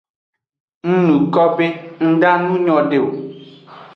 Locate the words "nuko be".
1.05-1.65